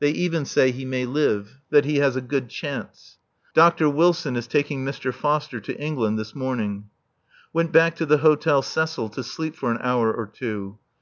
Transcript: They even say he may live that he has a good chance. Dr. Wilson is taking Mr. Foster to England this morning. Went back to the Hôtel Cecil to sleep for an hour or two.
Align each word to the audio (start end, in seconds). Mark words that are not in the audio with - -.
They 0.00 0.12
even 0.12 0.46
say 0.46 0.70
he 0.70 0.86
may 0.86 1.04
live 1.04 1.58
that 1.68 1.84
he 1.84 1.96
has 1.98 2.16
a 2.16 2.22
good 2.22 2.48
chance. 2.48 3.18
Dr. 3.52 3.86
Wilson 3.90 4.34
is 4.34 4.46
taking 4.46 4.82
Mr. 4.82 5.12
Foster 5.12 5.60
to 5.60 5.78
England 5.78 6.18
this 6.18 6.34
morning. 6.34 6.88
Went 7.52 7.70
back 7.70 7.94
to 7.96 8.06
the 8.06 8.20
Hôtel 8.20 8.64
Cecil 8.64 9.10
to 9.10 9.22
sleep 9.22 9.54
for 9.54 9.70
an 9.70 9.76
hour 9.82 10.10
or 10.10 10.24
two. 10.26 10.78